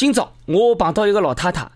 [0.00, 1.70] 今朝我碰到一个老太太，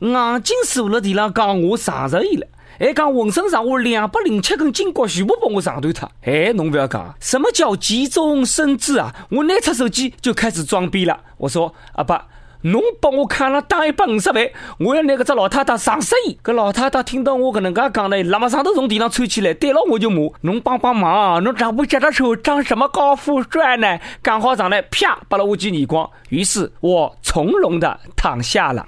[0.00, 2.46] 硬劲坐了地上讲我撞着伊了，
[2.78, 6.12] 还讲浑身上下两百零七根筋骨全部帮我撞断脱。
[6.20, 9.26] 哎，侬不要讲，什么叫急中生智啊？
[9.30, 11.20] 我拿出手机就开始装逼了。
[11.38, 12.26] 我说阿爸。
[12.62, 16.38] 侬帮我砍了打一百五十万，我要拿搿只老太太上十亿。
[16.44, 23.98] 搿老太太听到我搿能介讲呢，辣么上头从地上窜起来，对牢我就骂：侬帮帮忙，侬长不脚的手长什么高富帅呢？
[24.22, 26.08] 刚好上来，啪，拨了我几耳光。
[26.28, 28.86] 于是我从容的躺下了。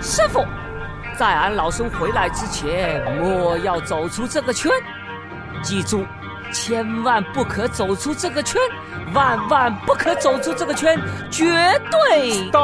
[0.00, 0.44] 师傅，
[1.16, 4.70] 在俺老孙回来之前，莫要走出这个圈，
[5.62, 6.04] 记住。
[6.52, 8.60] 千万不可走出这个圈，
[9.14, 10.98] 万万不可走出这个圈，
[11.30, 11.44] 绝
[11.90, 12.60] 对的！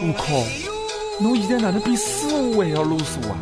[0.00, 0.46] 悟空，
[1.20, 3.36] 侬现在哪能比师傅还要啰嗦啊？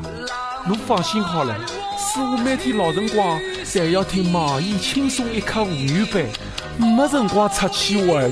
[0.67, 1.55] 侬放心好了，
[1.97, 6.23] 师傅每天老辰光侪要听网易轻松一刻妇女版，
[6.77, 8.31] 没辰光出去玩。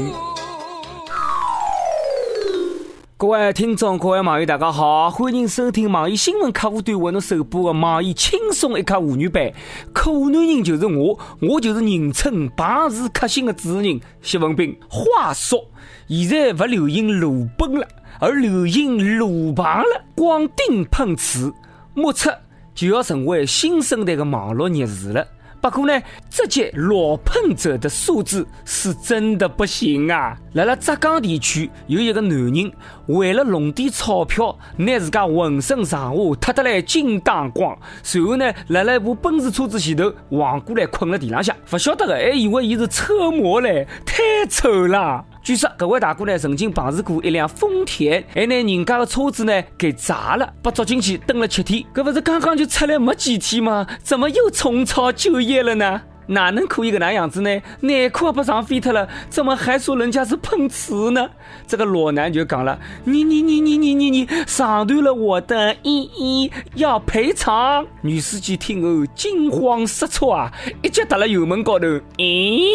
[3.21, 9.53] 各位听众，各位网友，大家好，欢迎收听网易新闻客户端为侬首播的网易轻松一刻妇女版。
[9.93, 14.79] 可男人就是我，我就是人称办事克星的主持人谢文斌。
[14.89, 15.59] 话说，
[16.07, 17.89] 现在不流行裸奔了，
[18.21, 20.05] 而流行裸棒了。
[20.15, 21.53] 光腚碰瓷，
[21.95, 22.33] 目测
[22.73, 25.27] 就要成为新生代的网络热词了。
[25.61, 30.37] 不过呢，这届裸奔者的素质是真的不行啊！
[30.53, 32.73] 来了浙江地区，有一个男人
[33.07, 45.25] 为了弄点钞票，拿自家浑身上下脱得来精当光，随后呢，来了一部奔驰车子前头，晃过来困了地浪向，不晓得的还以为伊是车模嘞，太丑了。
[45.43, 51.85] 据说，这位大哥呢曾经碰瓷过一辆丰田，还拿人家的车子呢给砸了，被捉进去蹲了七天。
[51.95, 53.87] 这不是刚刚就出来没几天吗？
[54.03, 56.03] 怎么又重操旧业了呢？
[56.31, 57.63] 哪能可以个那样子呢？
[57.81, 61.27] 内裤不上飞脱了，怎么还说人家是碰瓷呢？
[61.67, 70.53] 这个裸男就讲了：“你你你你你你你上断了我的衣衣，要赔偿。”女司机听后惊慌失措啊，
[70.83, 71.87] 一脚踏了油门高头。
[72.19, 72.69] 咦，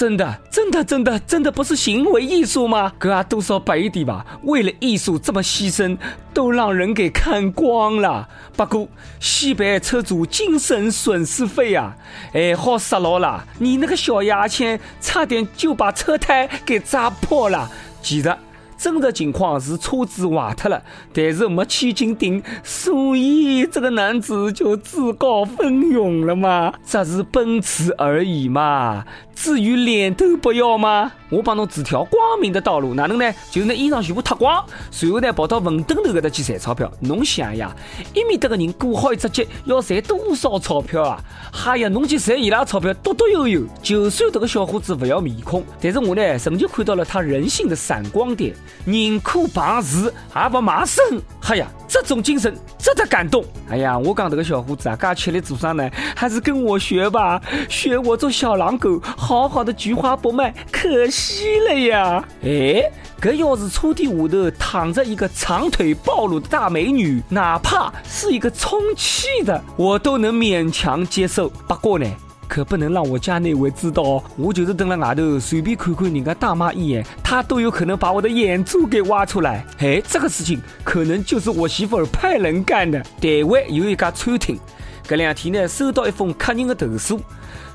[0.00, 2.90] 真的真的真的真的不是行为艺术吗？
[2.98, 4.24] 哥啊，多少白一点吧！
[4.44, 5.98] 为了艺术这么牺牲，
[6.32, 8.26] 都让人给看光了。
[8.56, 8.88] 不过
[9.20, 11.94] 西北车主精神损失费啊，
[12.32, 12.98] 哎，好杀。
[12.98, 17.70] 老了，你那个小牙签差点就把车胎给扎破了。
[18.00, 18.34] 其实
[18.78, 26.72] 真实情况是车子坏脱了，但是没去紧顶，所以这个男子就自告奋勇了嘛。
[26.86, 29.04] 这是奔驰而已嘛。
[29.42, 31.10] 至于脸都不要吗？
[31.30, 33.32] 我帮侬指条光明的道路，哪能呢？
[33.50, 36.92] 就是拿衣裳全部脱光，随后呢跑到文登头搿搭去赚钞票。
[37.00, 37.74] 侬想呀，
[38.12, 41.18] 一面搭个人过好一只节，要赚多少钞票啊？
[41.50, 43.62] 哈呀，侬去赚伊拉钞票，多多悠悠。
[43.82, 48.54] 就算这个小伙子不要面孔，但是我呢，仍旧看到了他人性的闪光点。
[48.84, 51.02] 宁可碰瓷，也不卖身。
[51.40, 53.44] 哈呀，这种精神值得感动。
[53.68, 55.90] 哎呀，我讲这个小伙子啊，噶吃力做啥呢？
[56.14, 59.00] 还是跟我学吧，学我做小狼狗。
[59.16, 62.24] 好好的菊花不卖，可惜了呀！
[62.44, 62.88] 哎，
[63.20, 71.48] 这要是车底下头躺着一个长腿暴露的大美女，哪怕是一个充气的，我都能勉强接受。
[71.66, 72.06] 不过呢，
[72.50, 79.64] 可不能让我家那位知道哦，我就是蹲在外头随便看看人家大妈一眼，她都有可能把我的眼珠给挖出来。
[79.78, 83.00] 哎，这个事情可能就是我媳妇儿派人干的。
[83.20, 84.58] 台湾有一家餐厅，
[85.04, 87.20] 这两天呢收到一封客人的投诉，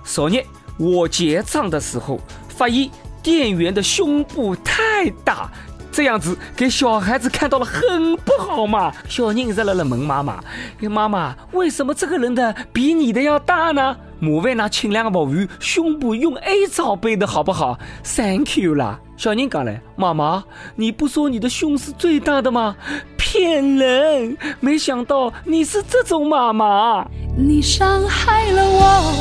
[0.04, 0.44] 昨日。
[0.78, 2.20] 我结账的时候，
[2.50, 2.90] 发现
[3.24, 5.50] 店员的胸部太大，
[5.96, 8.92] 这样子给小孩子看到了很不好嘛。
[9.08, 10.44] 小人在了了问妈妈
[10.92, 19.00] ：“妈妈，为什么这个人的比你的要大呢？”麻烦那请两个服务员胸部用 A 罩杯的好不好？Thank you 啦。
[19.16, 20.44] 小人讲嘞：“妈妈，
[20.76, 22.76] 你不说你的胸是最大的吗？
[23.18, 24.38] 骗人！
[24.60, 27.08] 没想到你是这种妈妈。”
[27.38, 29.14] 你伤害了我，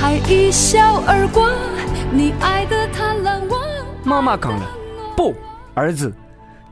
[0.00, 1.50] 还一笑而过。
[2.10, 3.58] 你爱的贪婪，我
[4.04, 4.66] 妈妈讲了，
[5.16, 5.34] 不，
[5.74, 6.12] 儿子，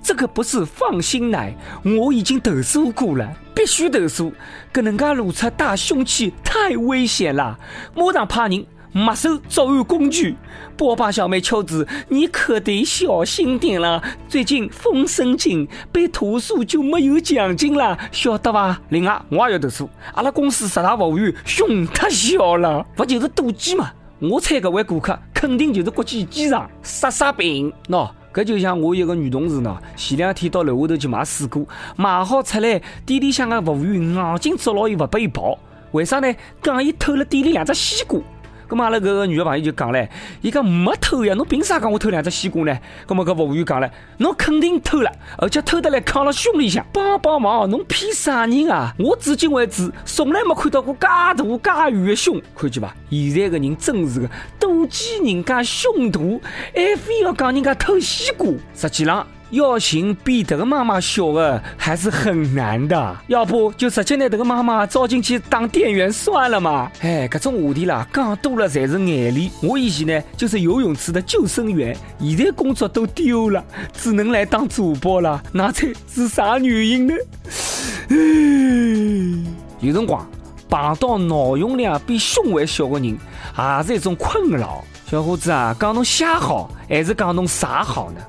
[0.03, 1.55] 这个不是放心奶，
[1.85, 4.33] 我已经投诉过了，必须投诉。
[4.73, 7.59] 跟人家露出大凶器太危险了，
[7.95, 10.37] 马上派人没收作案工具。
[10.77, 14.03] 波霸小妹秋子，你可得小心点了。
[14.27, 18.81] 最近风声紧，被投诉就没有奖金了，晓得吧？
[18.89, 23.93] 另外，我也要投诉，阿拉公司十大服务员胸太小了，不就是赌鸡嘛？
[24.19, 27.73] 我猜这位顾客肯定就是国际机场杀杀病。
[27.89, 31.67] 喏，搿就像我一个女同事呢，前两天到楼下头去买水果，
[31.97, 35.59] 买好出来，店里向个服务员硬劲捉牢伊勿拨伊跑，
[35.91, 36.33] 为啥呢？
[36.63, 38.21] 讲伊偷了店里两只西瓜。
[38.71, 40.09] 咁嘛，那个女的朋友就讲嘞，
[40.43, 42.79] 伊讲没偷呀，侬凭啥讲我偷两只西瓜呢？
[43.05, 46.87] 咁么搿服务员讲嘞，侬肯定偷了，而且偷得来扛了胸里向。
[46.93, 48.95] 帮帮忙，侬骗啥人啊？
[48.97, 52.95] 我至今为止从来没看到过介大介圆的胸，看见伐？
[53.11, 54.31] 现在个人真是个
[54.61, 56.21] 妒忌人家胸大，
[56.73, 59.27] 还非要讲人家偷西瓜，实际上。
[59.51, 66.91] 要寻比这个妈妈小的还是很难的，要不就直接拿这个妈妈招进去当店员算了嘛。
[67.01, 69.51] 哎，各种话题啦，讲多了才是眼泪。
[69.63, 75.43] 我以前呢就是游泳池的救生员，现在工作都丢了，只能来当主播了。
[75.53, 77.15] 那猜是啥原因呢？
[79.81, 80.25] 有辰光
[80.69, 83.19] 碰到脑容量比胸还小的人，
[83.57, 84.85] 也是一种困扰。
[85.11, 88.21] 小伙子啊，讲侬瞎好还是讲侬傻好呢？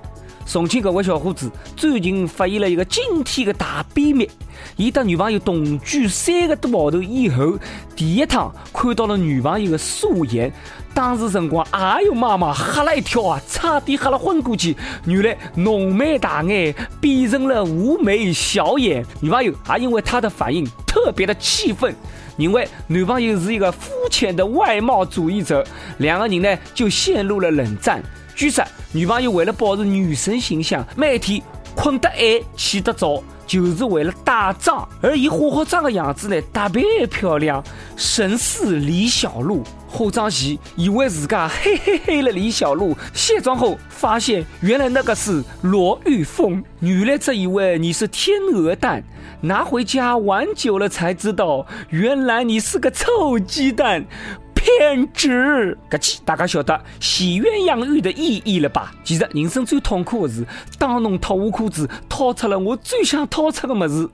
[0.52, 4.30] 重庆这位小伙子最近发现了一个惊天的大秘密：，
[4.76, 7.58] 伊和女朋友同居三个多号头以后，
[7.96, 10.52] 第一趟看到了女朋友的素颜，
[10.94, 14.76] 当时辰光，哎呦妈妈吓了一跳啊，差点吓了昏过去。
[15.06, 21.96] 原来浓眉大眼变成了无眉小眼，女朋友还因为他的反应特别的气愤，
[22.36, 25.66] 因为女朋友是一个肤浅的外貌主义者，
[26.00, 28.04] 两个人呢就陷入了冷战。
[28.42, 31.40] 据说，女朋友为了保持女神形象，每天
[31.76, 34.90] 困得晚，起得早，就是为了打仗。
[35.00, 37.64] 而伊化好妆的样子呢，特别漂亮，
[37.96, 39.62] 神似李小璐。
[39.88, 46.64] 化妆前以为自家嘿嘿嘿了李小璐，卸妆后发现原来那个是罗玉凤。
[46.80, 49.04] 女的只以为你是天鹅蛋，
[49.42, 54.04] 拿回家玩久了才知道，原来你是个臭鸡蛋。
[54.62, 58.94] 偏执，搿起大家晓得洗鸳鸯浴的意义了吧？
[59.04, 60.46] 其实人生最痛苦的是，
[60.78, 64.08] 当侬脱下裤子，掏出了我最想掏出的么子。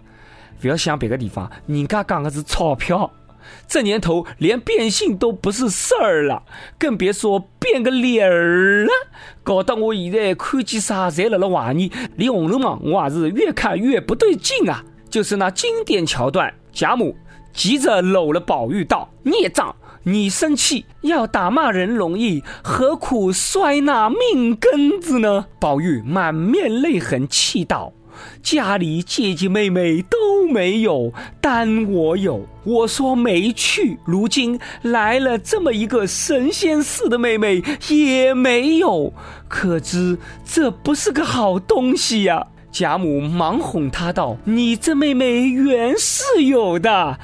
[0.61, 3.11] 不要想别个地方，人家讲的是钞票。
[3.67, 6.43] 这年头连变性都不是事儿了，
[6.79, 8.91] 更别说变个脸儿了。
[9.43, 11.91] 搞得我现在看见啥，侪辣辣怀疑。
[12.15, 14.81] 连《红楼梦》，我也是越看越不对劲啊！
[15.09, 17.15] 就是那经典桥段，贾母
[17.53, 19.75] 急着搂了宝玉道：“孽障！”
[20.07, 25.47] 你生气要打骂人容易，何苦摔那命根子呢？
[25.59, 27.91] 宝玉满面泪痕，气道
[28.41, 31.11] ：“家里姐姐妹妹都没有，
[31.41, 32.47] 单我有。
[32.63, 39.11] 我说没去，如今来了这么一个神仙似的妹妹，也没有，
[39.49, 47.17] 可知这不是个好东西呀。”贾母忙哄他道：“你这妹妹原是有的。”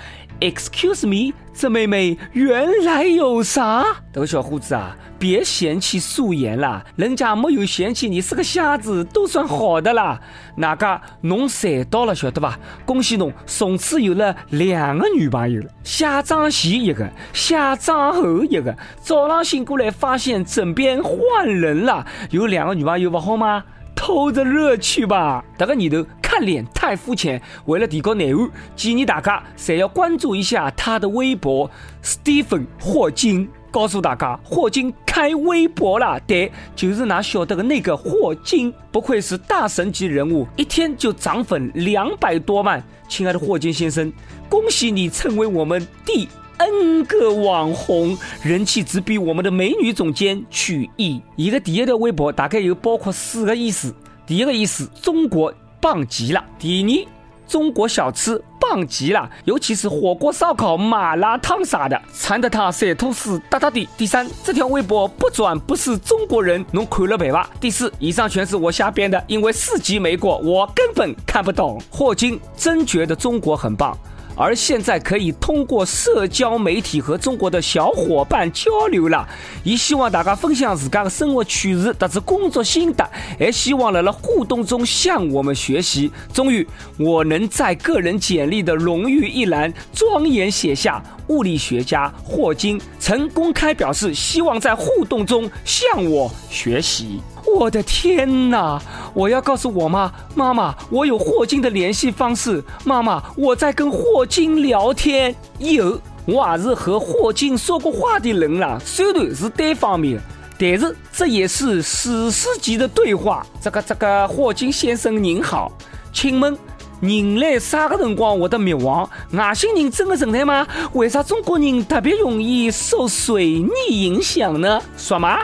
[0.43, 3.85] Excuse me，这妹妹原来有啥？
[4.11, 10.19] 这个小伙子啊，别嫌弃素颜啦，人家没有嫌弃你是个瞎子，都算好的啦。
[10.57, 12.59] 哪个侬赚到了，晓得吧？
[12.83, 15.69] 恭喜侬，从此有了两个女朋友了。
[15.81, 18.75] 下妆前一个，下妆后一个。
[19.01, 23.63] 早上醒过来发现枕边换人了，有两个女朋友不好吗？
[24.05, 25.41] 偷着乐趣吧。
[25.57, 26.05] 这个年头。
[26.33, 31.69] 看脸太肤浅，为了提高内涵，建议大家侪要关注一下他的微博
[32.03, 33.47] ，Stephen 霍金。
[33.73, 42.81] 告诉大家，霍金开微博了，对，就是那晓得的那个霍金，不愧是大神级人物，一天就涨粉两百多万。
[43.09, 44.13] 亲爱的霍金先生，
[44.47, 51.19] 恭喜你成为我们第 N 个网红，人气直逼我们的美女总监曲艺。
[51.35, 53.91] 一个第一条微博大概有包括四个意思，
[54.27, 55.51] 第一个意思，中国。
[55.83, 56.41] 棒极了！
[56.57, 57.07] 第二，
[57.47, 63.87] 中国小吃棒极了，尤其是火锅、烧烤、麻辣烫啥的，馋得他舌头是哒哒的。
[63.97, 67.49] 第三，这条微博不转不是中国人，侬看了没吧？
[67.59, 71.81] 第四，以上全是我瞎编的，因为四级没过，我根本看不懂。
[71.89, 73.97] 霍金真觉得中国很棒。
[74.35, 79.27] 而现在可以通过社交媒体和中国的小伙伴交流了，
[79.63, 86.11] 也希望大家分享自家的生活趣事，特是工作心得，还希望在了互动中向我们学习。
[86.33, 97.21] 终于，我能在个人简历的荣誉一栏庄严写下“物理学家霍金曾公开表示希望在互动中向我学习”。
[97.53, 98.81] 我的天哪！
[99.13, 102.61] 我要告诉我妈，妈妈，我有霍金的联系方式。
[102.83, 105.33] 妈妈，我在跟霍金聊天。
[105.59, 108.79] 有，我也是和霍金说过话的人了。
[108.79, 110.19] 虽然是单方面，
[110.57, 113.45] 但是这也是史诗级的对话。
[113.61, 115.71] 这个这个，霍金先生您好，
[116.11, 116.57] 请问
[117.01, 119.07] 人类啥个辰光会得灭亡？
[119.31, 120.67] 外星人真的存在吗？
[120.93, 124.81] 为啥中国人特别容易受水逆影响呢？
[124.97, 125.39] 说嘛？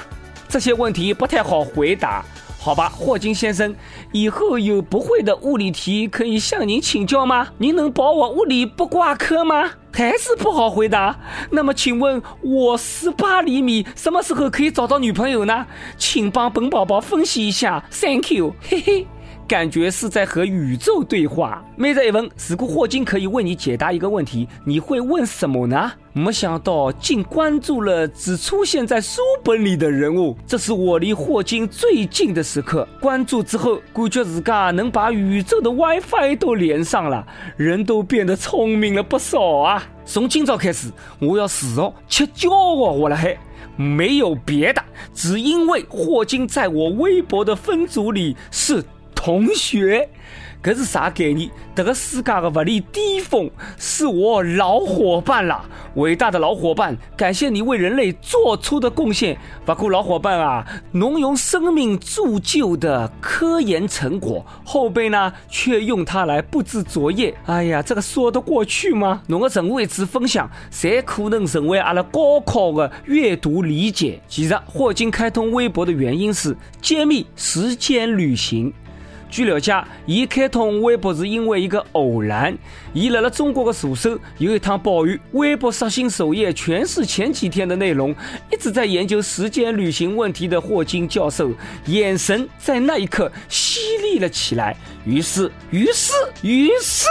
[0.50, 2.26] 这些问题不太好回答，
[2.60, 3.74] 好吧，霍金先生，
[4.12, 7.48] 以后有不会的物理题可以向您请教吗？
[7.60, 9.70] 您能保我物理不挂科吗？
[9.94, 11.20] 还是不好回答。
[11.52, 15.68] 那么请问，我十八厘米什么时候可以找到女朋友呢？
[15.98, 19.08] 请帮本宝宝分析一下，Thank you，嘿嘿。
[19.50, 21.66] 感觉是在和宇宙对话。
[21.76, 25.92] 妹子一问：如果霍金可以为你解答一个问题，你会问什么呢？
[26.14, 32.88] 没想到竟关注了只出现在书本里的人物，这是我离霍金最近的时刻。
[33.02, 37.26] 关注之后，感觉自家能把宇宙的 WiFi 都连上了，
[37.58, 39.84] 人都变得聪明了不少啊！
[40.06, 43.36] 从今朝开始，我要时常吃骄傲我了嘿，
[43.76, 48.86] 没有别的，只因为霍金在我微博的分组里是。
[49.22, 50.08] 同学，
[50.64, 51.50] 这是啥概念？
[51.76, 55.66] 这个世界的物理巅峰是我老伙伴啦！
[55.96, 59.38] 伟大的老伙伴，感谢你为人类做出的贡献。
[59.66, 67.36] 不过老伙伴啊，侬用生命铸就的科研成果，后辈呢却用它来布置作业。
[67.46, 69.22] 哎呀，这个说得过去吗？
[69.28, 74.22] 侬的任何一次分享，侪可能成为阿拉高考的阅读理解。
[74.30, 78.74] 其实，霍金开通微博的原因是揭秘时间旅行。
[79.30, 82.58] 据了解，伊开通微博是因为一个偶然。
[82.94, 88.14] 伊来了中国的助手有一趟抱怨，微博刷新首页全是前几天的内容。
[88.52, 91.52] 一直在研究时间旅行问题的霍金教授，
[91.86, 94.76] 眼神在那一刻犀利了起来。
[95.06, 97.08] 于是，于是，于是，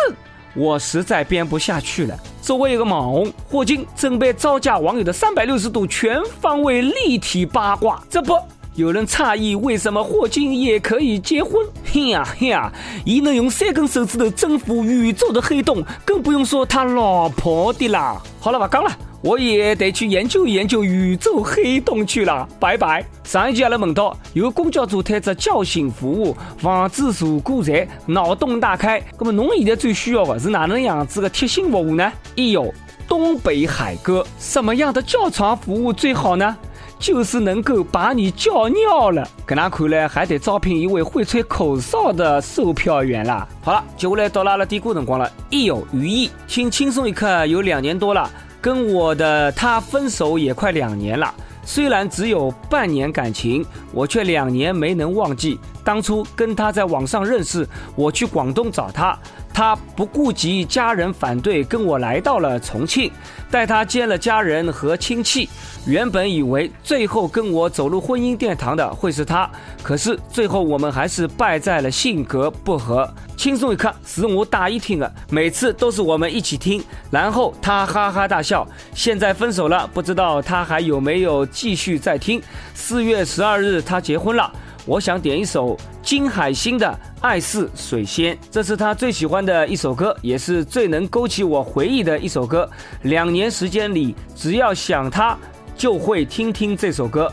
[0.54, 2.18] 我实在编不下去了。
[2.42, 8.02] 作为一个网红，霍金准备招架网友的三百六十度全方位立体八卦。
[8.10, 8.36] 这不。
[8.78, 11.66] 有人诧异，为什么霍金也可以结婚？
[11.84, 12.72] 嘿呀嘿呀，
[13.04, 18.22] 伊能用三根手指头征服宇宙的黑洞，更不用说他老婆的啦。
[18.38, 22.48] 好了，不讲了，我也得去研究研究宇宙黑洞去了。
[22.60, 23.04] 拜拜。
[23.24, 29.02] 上一集阿拉问到，有公交车推出叫醒服务，防止坐过站，脑洞大开。
[29.18, 32.12] 那么侬现在最需要的是哪能样子的贴心服务呢？
[32.36, 32.72] 一有
[33.08, 36.56] 东北海哥，什么样的叫床服务最好呢？
[36.98, 43.46] 就是能够把你叫尿了，跟那看来还得招聘一位会吹口哨的售票员啦。
[43.62, 45.30] 好了，接下来到了阿拉嘀咕辰光了。
[45.48, 48.28] 一有余意，听轻松一刻有两年多了，
[48.60, 51.32] 跟我的他分手也快两年了。
[51.62, 57.66] 虽然只有半年感情，我却两年没能忘记当初跟他在网上认识，
[57.96, 59.18] 我去广东找他。
[59.54, 63.10] 他不顾及家人反对，跟我来到了重庆，
[63.50, 65.48] 带他见了家人和亲戚。
[65.86, 69.50] 原本以为最后跟我走入婚姻殿堂的会是他，
[69.82, 73.08] 可是最后我们还是败在了性格不合。
[73.34, 78.68] 轻松一刻是我大一听的，每次都是我们一起听，然后他哈哈大笑。
[78.94, 82.42] 现在分手了，不知道他还有没有继续在听。
[82.74, 84.52] 四月十二日他结婚了。
[84.88, 86.86] 我想点一首金海心的
[87.20, 92.66] 《爱似水仙》，这是他最喜欢的一首歌，也是最能勾起我回忆的一首歌。
[93.02, 95.36] 两年时间里，只要想他，
[95.76, 97.30] 就会听听这首歌。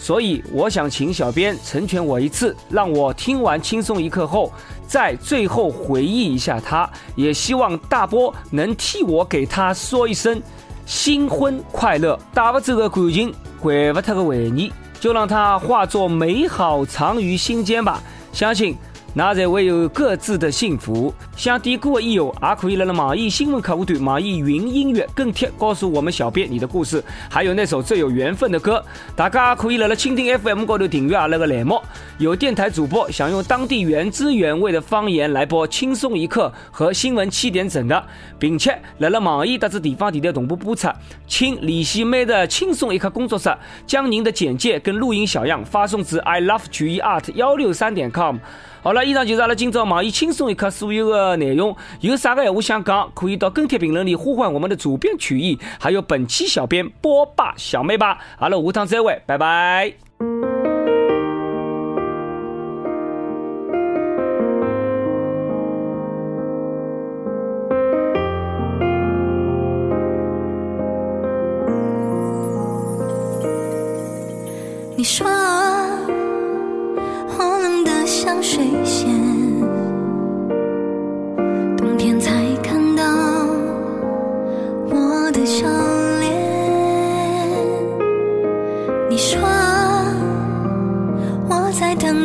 [0.00, 4.50] 所以，我想请小编成全我一次，让我听完轻松一刻后，
[4.86, 6.88] 在最后回忆一下他。
[7.14, 10.40] 也希望大波能替我给他说一声
[10.86, 12.18] 新婚快乐。
[12.32, 13.30] 打不走的感情，
[13.60, 14.72] 还不脱的回忆。
[15.04, 18.02] 就让它化作美好，藏于心间吧。
[18.32, 18.74] 相信。
[19.12, 21.12] 那才会有各自的幸福。
[21.36, 28.82] 想点歌的益友也可以来了网易新闻客户端、网易云音乐跟帖，告诉我们小编你的故事，还有那首最有缘分的歌。
[29.16, 31.80] 大家可以来了蜻蜓 FM 高头订阅阿拉个栏目。
[32.18, 38.02] 有电台主播想用当地原汁原味的方言来播《轻松一刻》和新闻七点整的，
[38.38, 40.88] 并且来了网易特子地方电台同步播出，
[41.26, 43.52] 请联系美的轻松一刻工作室，
[43.86, 48.36] 将您的简介跟录音小样发送至 i love 曲艺 art 幺六三点 com。
[48.82, 51.76] 好了，以上就是阿拉今朝网易轻松一刻所有的内容。
[52.00, 58.18] 有啥个闲话想讲，可以到跟帖评论里呼唤我们的主编曲艺，还有本期小编波霸小妹吧。
[58.38, 60.03] 阿拉下趟再会，拜拜。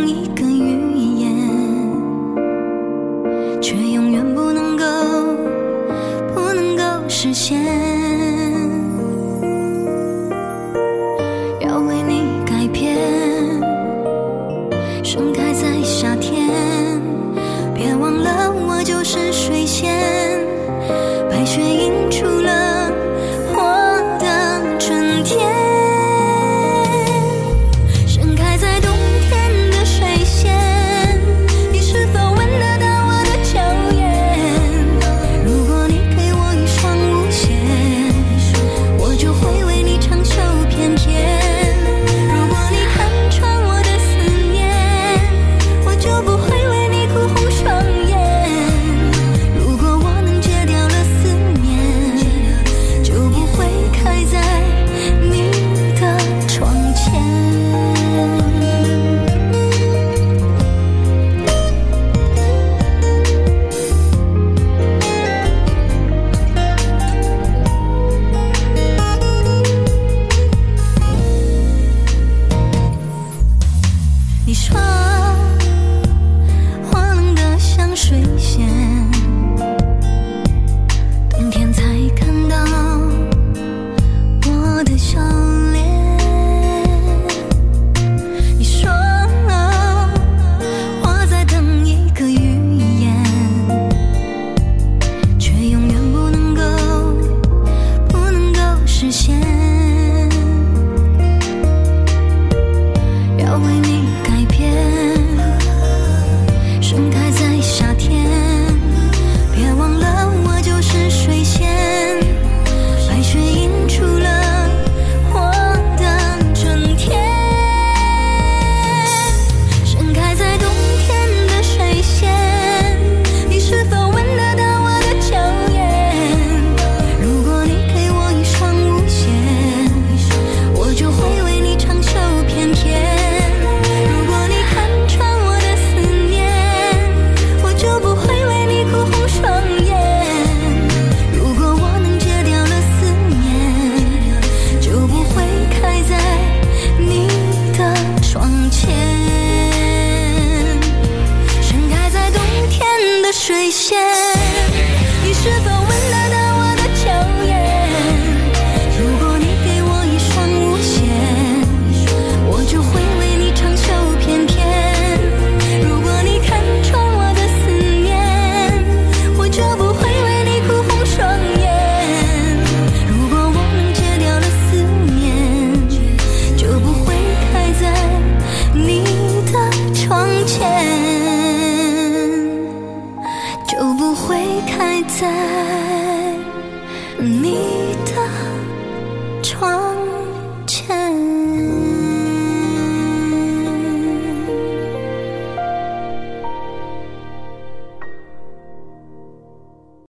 [0.10, 1.30] 一个预言，
[3.62, 4.84] 却永远不能够，
[6.34, 8.29] 不能够实现。